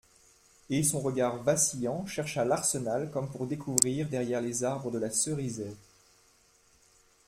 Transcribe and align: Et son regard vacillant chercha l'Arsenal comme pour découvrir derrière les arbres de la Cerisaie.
Et 0.71 0.81
son 0.81 0.99
regard 0.99 1.43
vacillant 1.43 2.07
chercha 2.07 2.43
l'Arsenal 2.43 3.11
comme 3.11 3.29
pour 3.29 3.45
découvrir 3.45 4.09
derrière 4.09 4.41
les 4.41 4.63
arbres 4.63 4.89
de 4.89 4.97
la 4.97 5.11
Cerisaie. 5.11 5.75